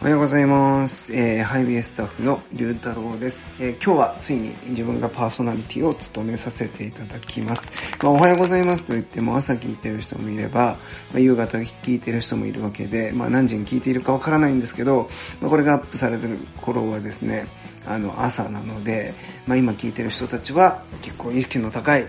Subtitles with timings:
[0.00, 1.12] おはようございます。
[1.12, 7.96] えー、ハイビエスタッフの龍太郎です、えー今日はついに自分がパーソナリティを務めさせていただきます。
[8.00, 10.78] まあ、おはようございますと言っても朝聞いてる人もいれば、
[11.12, 15.10] まあ、夕方聞いてる人もいるわけで、まあ、何時に聞いているかわからないんですけど、
[15.40, 17.48] まあ、これがアップされてる頃はですね、
[17.84, 19.14] あの朝なので、
[19.48, 22.06] まあ、今聞いてる人たちは結構意識の高い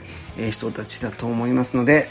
[0.51, 2.07] 人たちだと思いますので、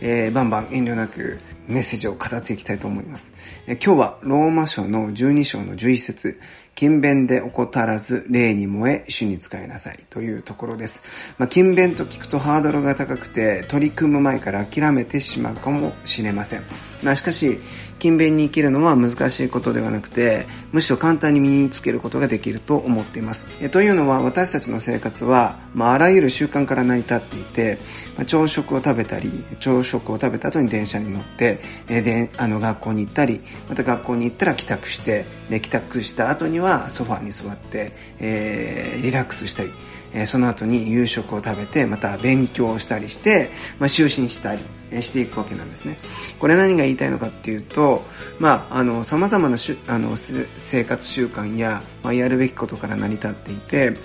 [0.00, 1.38] えーバンバン遠慮なく
[1.70, 3.32] メッセージを語っていきたいと思います。
[3.66, 6.40] え今日はローマ書の12章の11節
[6.74, 11.34] 勤勉で怠らず、霊に燃え、主に使いなさいというところです。
[11.36, 16.89] まあ、勤勉と聞くとハードルが高くて、取り組む前から諦めてしまうかもしれません。
[17.02, 17.58] まあ、しかし、
[17.98, 23.46] 勤勉に生きるのは難しいことではなくて、むしろ簡単に身につけることができると思っています。
[23.60, 27.78] えというのは、私たちの生活は、まあ、あらゆる習慣から成り立っていて、
[28.16, 39.72] まあ朝食を食べたり、朝食を食べた後に電車に乗って、えで、あの、学校に行ったり、また学校に行ったら帰宅して、で、帰宅した後にはソファーに座って、えーリラックスしたり、
[40.12, 44.60] えその後に夕食を食べて、また勉強をしたりして、まあ、就寝したり
[45.00, 45.98] していくわけなんですね。
[46.38, 48.04] これ何が言いたいのかっていうと、
[48.38, 53.96] まあ、あの、様々なしあの生活習慣や、まあ、やるべきことから成り立っていて、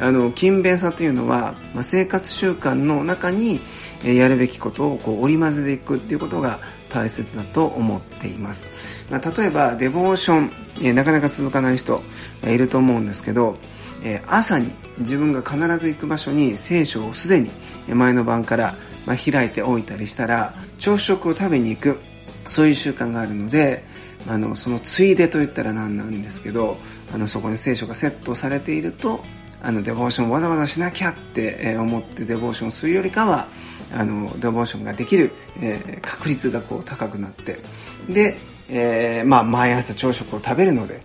[0.00, 3.60] あの、勤勉さというのは、まあ、生活習慣の中に、
[4.04, 8.68] えーやるべきことをこう織り交ぜていくっていうことが大切だと思っています。
[9.10, 12.02] まあ、例えば、デボーション、えーなかなか続かない人、
[12.42, 13.56] えーいると思うんですけど、
[14.02, 17.50] えー朝に自分が必ず行く場所に聖書をすでに
[17.88, 18.74] 前の晩から、
[19.06, 21.98] まあ、開いておいたりしたら朝食を食べに行く。
[22.48, 23.84] そういう習慣があるので
[24.28, 26.76] あのそのついでと言ったら何なんですけど
[27.12, 29.24] あのそこに聖書がセットされていると
[29.62, 33.48] あのデボーションをわざわざしなきゃって思ってデボーションをするよりかは
[33.92, 37.58] あのデボーションができる、えー確率がこう高くなって。
[38.08, 38.36] で、
[38.68, 41.02] えーまあ、毎朝朝食を食べるので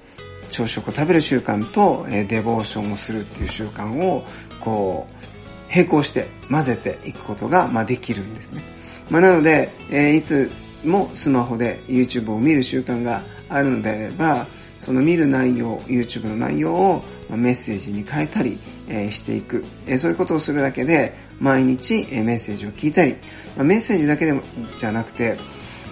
[0.50, 4.26] 朝食を食べる習慣と、えーデボーションをするっていう習慣を
[4.60, 5.37] こう
[5.74, 8.64] 並行して混ぜていくことが、まあ、できるんですね。
[9.10, 10.50] まあ、なので、えーいつ
[10.84, 14.48] もスマホで YouTube を見る習慣があるのであれば、
[14.80, 23.16] その見る内容、YouTube の内容をメッセージに変えたり、えしていく、えそういうことをするだけで、毎日、えメッセージを聞いたり、
[23.58, 24.42] まメッセージだけでも
[24.80, 25.38] じゃなくて、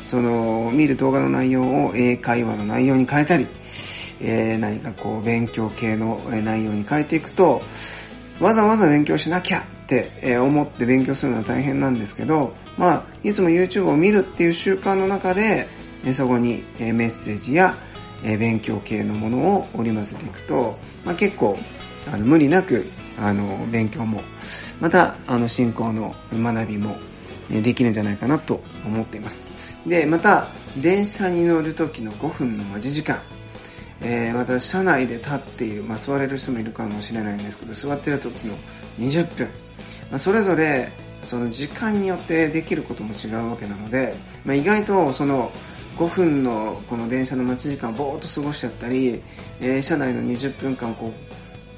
[0.03, 3.47] その見る動画の内容を英会話の内容に変えたり、
[4.21, 7.61] え何かこう勉強系の内容に変えていくと、
[8.39, 15.67] わざわざ勉強しなきゃって思って勉強するのは大変なんですけど、まあ、いつも YouTube を見るっていう習慣の中で、
[16.13, 17.75] そこにメッセージや
[18.23, 21.57] 勉強系のものを織り交ぜていくと、まあ、結構
[22.11, 22.85] あの無理なく
[23.17, 24.21] あの勉強も
[24.79, 26.97] またあの進行の学びも
[27.49, 29.41] できるんじゃないかなと思っています。
[29.85, 30.47] でまた
[30.77, 33.21] 電車に乗る時の5分の待ち時間。
[34.01, 38.55] えーまた車内で立っている、まあ、座れる人もいるかもしれないんですけど座ってる時の
[38.99, 39.47] 20分、
[40.11, 40.91] まあ、それぞれ
[41.23, 45.51] その時間によってできることも違うわけなので、まあ、意外とその
[45.97, 49.21] 5分のこの電車の待ち時間をぼーっと過ごしちゃったり、
[49.61, 51.13] えー車内の20分間をこ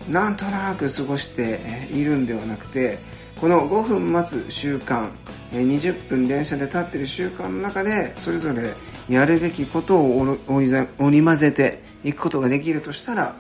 [0.10, 1.60] うなんとなく過ごして
[1.92, 2.98] いるんではなくて
[3.40, 5.10] この5分待つ習慣
[5.52, 8.74] 20分電車で立ってる習慣の中でそれぞれ
[9.10, 10.66] やるべきことを織
[11.12, 13.36] り交ぜていくことができるとしたら、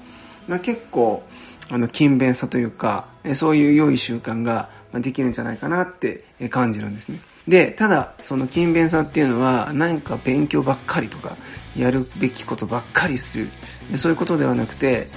[0.47, 1.23] まあ、結構
[1.69, 7.19] あの勤勉さというかそういう良い習慣ができるんじゃないかなって感じるんですね。
[7.47, 11.38] でただその勤勉さっていうのは何か勉強ばっかりとか
[11.78, 13.50] やるべきことばっかりする。
[13.95, 15.07] そういうことではなくて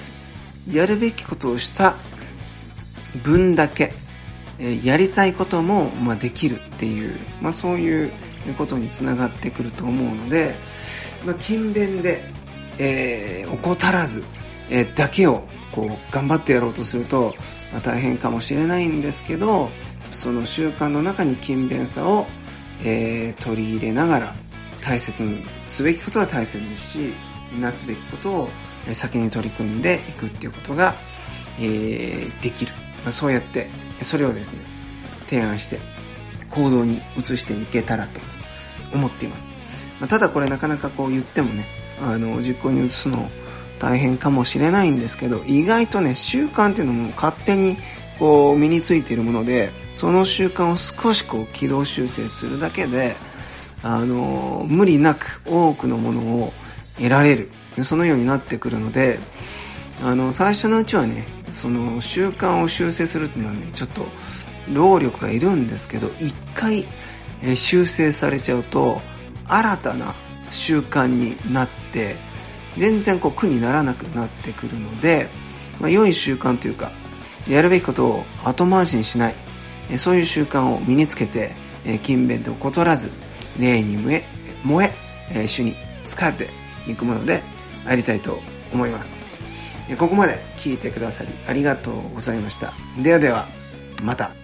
[0.69, 1.95] やるべきことをした
[3.23, 3.93] 分だけ、
[4.83, 8.11] やりたいことも、ま、できるっていう、まあ、そういう
[8.57, 10.55] ことにつながってくると思うので、
[11.25, 12.23] まあ、勤勉で、
[12.77, 14.23] えー怠らず、
[14.69, 17.33] えーだけをこう頑張ってやろうとすると、
[17.71, 19.69] まあ、大変かもしれないんですけど
[20.11, 22.27] その習慣の中に勤勉さを、
[22.83, 24.35] えー取り入れながら
[24.81, 27.13] 大切にすべきことは大切にし
[27.59, 28.49] なすべきことを
[28.93, 30.95] 先に取り組んでいくっていうことが、
[31.59, 32.73] えーできる、
[33.03, 33.69] まあ、そうやって
[34.03, 34.59] それをですね
[35.27, 35.79] 提案して
[36.49, 38.19] 行動に移していけたらと
[38.93, 39.49] 思っています、
[39.99, 41.65] まあ、ただこれなかなかこう言ってもね
[42.01, 43.29] あの実行に移すの
[43.79, 47.77] 大変かもしれないんですけど意外とね習慣っていうのも勝手に
[48.19, 53.15] こう身についているものでその習慣を少しこう軌道修正するだけで
[53.81, 56.53] あの無理なく多くのものを
[56.97, 57.49] 得られる。
[57.83, 59.19] そのようになってくるので
[60.03, 64.05] あの最初のうちはねその習慣を修正するっていうのはねちょっと
[64.73, 66.87] 労力がいるんですけど一回、
[67.41, 69.01] え修正されちゃうと
[69.47, 70.15] 新たな
[70.51, 72.15] 習慣になって、
[72.77, 75.29] 全然こう苦にならなくなってくるので、
[75.79, 76.91] まあ、良い習慣というか、
[77.47, 79.35] やるべきことを後回しにしない、
[79.89, 81.53] えそういう習慣を身につけて、
[81.83, 83.11] え勤勉と怠らず、
[83.59, 84.23] 霊に燃え、
[84.63, 84.85] 燃
[85.31, 85.75] え、え主に
[86.05, 86.49] 使って
[86.87, 87.41] いくもので
[87.85, 88.39] ありたいと
[88.71, 89.30] 思います。
[89.97, 92.73] ここまで聞いてくださりありがとうございました。
[93.01, 93.47] ではでは、
[94.01, 94.40] また。